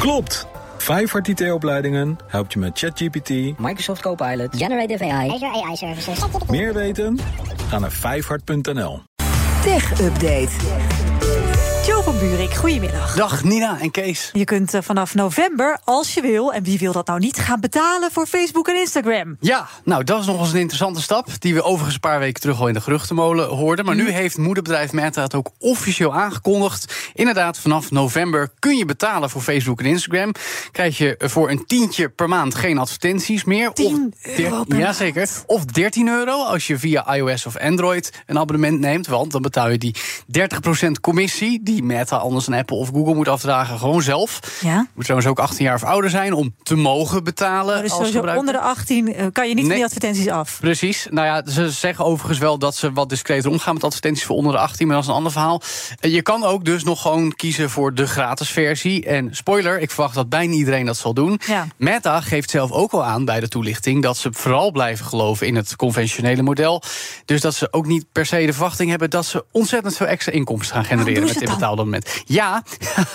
[0.00, 0.46] Klopt!
[0.78, 6.18] Vijfhart IT-opleidingen helpt je met ChatGPT, Microsoft Copilot, Generative AI, Azure AI Services.
[6.48, 7.18] meer weten?
[7.68, 9.02] Ga naar vijfhart.nl.
[9.62, 10.50] Tech Update.
[12.04, 13.14] Joe van Buurik, goedemiddag.
[13.14, 14.30] Dag Nina en Kees.
[14.32, 17.60] Je kunt eh, vanaf november, als je wil, en wie wil dat nou niet, gaan
[17.60, 19.36] betalen voor Facebook en Instagram.
[19.40, 21.26] Ja, nou dat is nog eens een interessante stap.
[21.38, 23.84] Die we overigens een paar weken terug al in de geruchtenmolen hoorden.
[23.84, 27.10] Maar nu heeft moederbedrijf Meta het ook officieel aangekondigd.
[27.14, 30.32] Inderdaad, vanaf november kun je betalen voor Facebook en Instagram.
[30.72, 33.72] Krijg je voor een tientje per maand geen advertenties meer.
[33.72, 35.28] 10 of euro per Ja, zeker.
[35.46, 39.06] Of 13 euro als je via iOS of Android een abonnement neemt.
[39.06, 39.94] Want dan betaal je die
[40.38, 41.62] 30% commissie...
[41.62, 44.40] die Meta anders een Apple of Google moet afdragen, gewoon zelf.
[44.60, 44.86] Ja.
[44.94, 47.76] Moet trouwens ook 18 jaar of ouder zijn om te mogen betalen.
[47.76, 48.36] Oh, dus als gebruiker.
[48.38, 49.64] onder de 18 eh, kan je niet Nee.
[49.66, 50.58] van die advertenties af.
[50.60, 51.06] Precies.
[51.10, 54.52] Nou ja, ze zeggen overigens wel dat ze wat discreter omgaan met advertenties voor onder
[54.52, 55.62] de 18, maar dat is een ander verhaal.
[56.00, 59.06] Eh, Je kan ook dus nog gewoon kiezen voor de gratis versie.
[59.06, 61.40] En spoiler, ik verwacht dat bijna iedereen dat zal doen.
[61.46, 61.66] Ja.
[61.76, 65.56] Meta geeft zelf ook al aan bij de toelichting dat ze vooral blijven geloven in
[65.56, 66.82] het conventionele model.
[67.24, 70.32] Dus dat ze ook niet per se de verwachting hebben dat ze ontzettend veel extra
[70.32, 71.48] inkomsten gaan genereren met dit
[71.84, 72.22] moment.
[72.24, 72.62] Ja,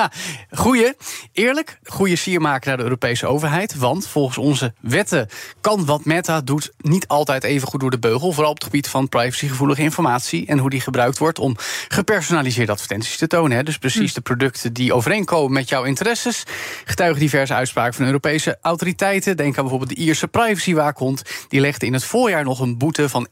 [0.50, 0.94] goeie.
[1.32, 3.76] Eerlijk, goede sier maken naar de Europese overheid.
[3.76, 5.28] Want volgens onze wetten
[5.60, 8.32] kan wat Meta doet niet altijd even goed door de beugel.
[8.32, 11.56] Vooral op het gebied van privacygevoelige informatie en hoe die gebruikt wordt om
[11.88, 13.56] gepersonaliseerde advertenties te tonen.
[13.56, 13.62] Hè.
[13.62, 16.44] Dus precies de producten die overeenkomen met jouw interesses.
[16.84, 19.36] Getuigen diverse uitspraken van Europese autoriteiten.
[19.36, 21.22] Denk aan bijvoorbeeld de Ierse privacywaakhond.
[21.48, 23.28] Die legde in het voorjaar nog een boete van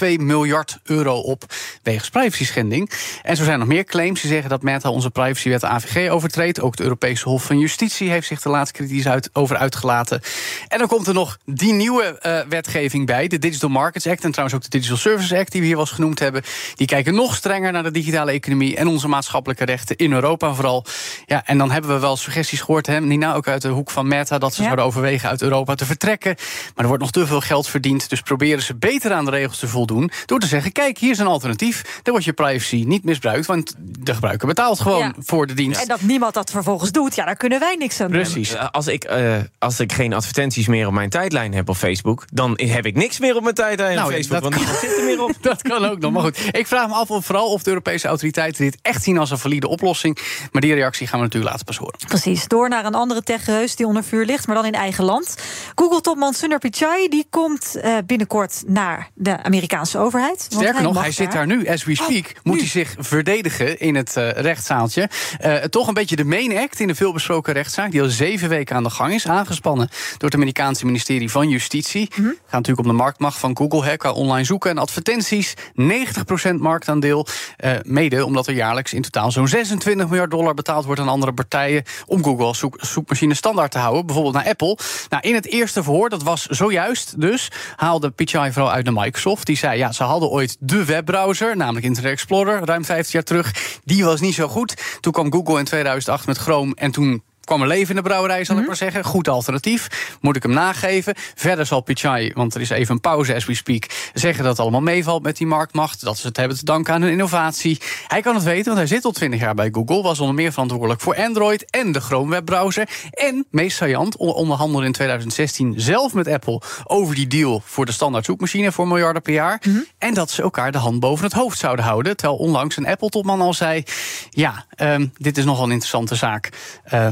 [0.00, 1.44] 1,2 miljard euro op
[1.82, 2.90] wegens privacy-schending.
[3.22, 6.60] En zo zijn nog meer claims die zeggen dat Meta onze privacywet AVG overtreedt.
[6.60, 10.20] Ook het Europese Hof van Justitie heeft zich er laatst kritisch uit, over uitgelaten.
[10.68, 14.30] En dan komt er nog die nieuwe eh, wetgeving bij, de Digital Markets Act en
[14.30, 16.42] trouwens ook de Digital Services Act, die we hier wel eens genoemd hebben.
[16.74, 20.84] Die kijken nog strenger naar de digitale economie en onze maatschappelijke rechten in Europa vooral.
[21.26, 24.08] Ja, en dan hebben we wel suggesties gehoord, hè, Nina, ook uit de hoek van
[24.08, 24.64] Meta, dat ze Ja.
[24.64, 26.34] zouden overwegen uit Europa te vertrekken.
[26.36, 29.58] Maar er wordt nog te veel geld verdiend, dus proberen ze beter aan de regels
[29.58, 31.82] te voldoen door te zeggen: kijk, hier is een alternatief.
[31.82, 35.12] Dan wordt je privacy niet misbruikt, want de gebruiker betaalt gewoon Ja.
[35.18, 35.80] voor de dienst.
[35.80, 38.20] En dat niemand dat vervolgens doet, ja, daar kunnen wij niks aan doen.
[38.22, 38.54] Precies.
[38.54, 42.24] Eh, Als ik, eh, als ik geen advertenties meer op mijn tijdlijn heb op Facebook,
[42.32, 44.32] dan heb ik niks meer op mijn tijdlijn Nou, op Facebook.
[44.32, 45.32] dat Want niemand zit er meer op.
[45.50, 46.12] Dat kan ook nog.
[46.12, 49.18] Maar goed, ik vraag me af of vooral of de Europese autoriteiten dit echt zien
[49.18, 50.18] als een valide oplossing.
[50.52, 51.98] Maar die reactie gaan we natuurlijk later pas horen.
[52.08, 55.36] Precies, door naar een andere techreus die onder vuur ligt, maar dan in eigen land.
[55.74, 60.46] Google-topman Sundar Pichai die komt eh, binnenkort naar de Amerikaanse overheid.
[60.50, 62.26] Sterker nog, hij zit daar nu, as we speak.
[62.36, 62.60] Oh, moet nu.
[62.60, 65.08] hij zich verdedigen in het rechtszaaltje.
[65.38, 67.90] Eh, toch een beetje de main act in de veelbesproken rechtszaak...
[67.90, 69.88] die al zeven weken aan de gang is, aangespannen...
[69.88, 72.10] door het Amerikaanse ministerie van Justitie.
[72.10, 72.26] Mhm.
[72.26, 73.84] Gaat natuurlijk om de marktmacht van Google...
[73.84, 75.54] Hè, qua online zoeken en advertenties.
[75.54, 77.26] 90% marktaandeel.
[77.56, 81.00] eh, mede omdat er jaarlijks in totaal zo'n 26 miljard dollar betaald wordt...
[81.00, 84.06] aan andere partijen om Google als zoek, zoekmachine standaard te houden.
[84.06, 84.78] Bijvoorbeeld naar Apple.
[85.08, 87.50] Nou, in het eerste verhoor, dat was zojuist dus...
[87.76, 89.46] haalde Pichai vooral uit de Microsoft.
[89.46, 91.56] Die zei, ja, ze hadden ooit de webbrowser...
[91.56, 93.54] namelijk Internet Explorer, ruim 15 jaar terug.
[93.84, 94.98] Die was niet zo goed.
[95.00, 98.44] Toen kwam Google in 2008 met Chrome en toen kwam er leven in de brouwerij,
[98.44, 99.04] zal ik maar zeggen.
[99.04, 101.14] Goed alternatief, moet ik hem nageven.
[101.34, 103.86] Verder zal Pichai, want er is even een pauze as we speak...
[104.14, 106.04] zeggen dat het allemaal meevalt met die marktmacht.
[106.04, 107.80] Dat ze het hebben te danken aan hun innovatie.
[108.06, 110.02] Hij kan het weten, want hij zit al 20 jaar bij Google...
[110.02, 112.88] was onder meer verantwoordelijk voor Android en de Chrome webbrowser.
[113.10, 116.60] En, meest saillant, on- onderhandelde in 2016 zelf met Apple...
[116.84, 119.62] over die deal voor de standaard zoekmachine voor miljarden per jaar.
[119.98, 122.16] En dat ze elkaar de hand boven het hoofd zouden houden.
[122.16, 123.82] Terwijl onlangs een Apple-topman al zei...
[124.30, 126.50] ja, ehm, dit is nogal een interessante zaak.
[126.84, 127.08] Eh,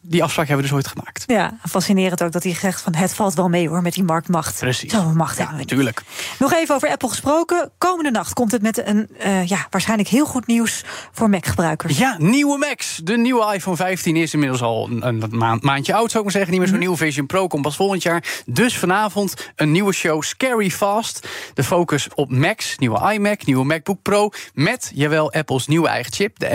[0.00, 1.24] die afspraak hebben we dus ooit gemaakt.
[1.26, 4.58] Ja, fascinerend ook dat hij zegt van het valt wel mee hoor met die marktmacht.
[4.58, 4.92] Precies.
[4.92, 5.70] Zo'n macht Ja, hebben we niet.
[5.70, 6.02] natuurlijk.
[6.38, 7.70] Nog even over Apple gesproken.
[7.78, 10.82] Komende nacht komt het met een eh, ja, waarschijnlijk heel goed nieuws
[11.12, 11.98] voor Mac-gebruikers.
[11.98, 13.00] Ja, nieuwe Macs.
[13.04, 16.32] De nieuwe iPhone 15 is inmiddels al een, een maand- maandje oud, zou ik maar
[16.32, 16.50] zeggen.
[16.50, 18.24] Niet meer zo'n nieuwe Vision Pro komt pas volgend jaar.
[18.46, 21.28] Dus vanavond een nieuwe show, Scary Fast.
[21.54, 24.30] De focus op Macs, nieuwe iMac, nieuwe MacBook Pro...
[24.54, 26.48] met, jawel, Apples nieuwe eigen chip, de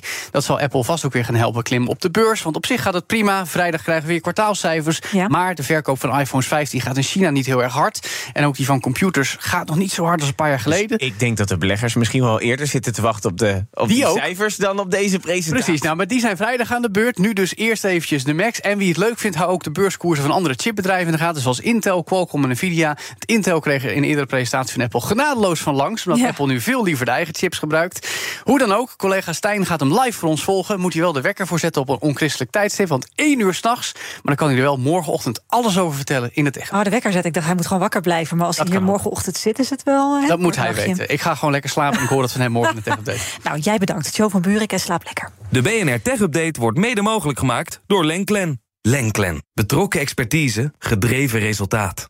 [0.00, 0.08] M3.
[0.30, 2.42] Dat zal Apple vast ook weer gaan helpen klimmen op de beurs.
[2.42, 3.46] Want op zich gaat het prima.
[3.46, 5.00] Vrijdag krijgen we weer kwartaalcijfers.
[5.10, 5.28] Ja.
[5.28, 8.08] Maar de verkoop van iPhones 15 gaat in China niet heel erg hard.
[8.32, 10.98] En ook die van computers gaat nog niet zo hard als een paar jaar geleden.
[10.98, 14.06] Ik denk dat de beleggers misschien wel eerder zitten te wachten op, de, op Die
[14.06, 15.64] cijfers dan op deze presentatie.
[15.64, 17.18] Precies, nou, maar die zijn vrijdag aan de beurt.
[17.18, 18.60] Nu dus eerst eventjes de Max.
[18.60, 21.42] En wie het leuk vindt, hou ook de beurskoersen van andere chipbedrijven in de gaten.
[21.42, 22.96] Zoals Intel, Qualcomm en Nvidia.
[23.14, 26.06] Het Intel kreeg in eerdere presentatie van Apple genadeloos van langs.
[26.06, 26.28] Omdat Ja.
[26.28, 28.08] Apple nu veel liever de eigen chips gebruikt.
[28.42, 30.80] Hoe dan ook, collega Stijn gaat hem live voor ons volgen.
[30.80, 33.92] Moet hij wel de wekker voor zetten op een onchristelijk tijdstip, want één uur s'nachts.
[33.94, 36.72] Maar dan kan hij er wel morgenochtend alles over vertellen in het echt.
[36.72, 37.24] Oh, de wekker zet.
[37.24, 38.36] Ik dacht, hij moet gewoon wakker blijven.
[38.36, 40.26] Maar als Dat hij hier morgenochtend zit, is het wel...
[40.26, 41.10] Dat moet hij weten.
[41.10, 42.98] Ik ga gewoon lekker slapen en ik hoor dat van hem morgen in de tech
[42.98, 43.18] update.
[43.42, 44.16] Nou, jij bedankt.
[44.16, 45.30] Joe van Buurik en slaap lekker.
[45.48, 48.62] De BNR Tech Update wordt mede mogelijk gemaakt door Lenklen.
[48.80, 49.42] Lenklen.
[49.54, 52.08] Betrokken expertise, gedreven resultaat.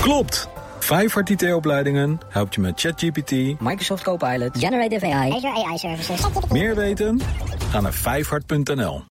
[0.00, 0.48] Klopt!
[0.78, 3.30] Vijfhart IT-opleidingen helpt je met ChatGPT.
[3.60, 4.58] Microsoft Copilot.
[4.58, 5.32] Generative AI.
[5.32, 6.20] Azure AI Services.
[6.50, 7.20] Meer weten?
[7.70, 9.04] Ga naar vijfhart.nl.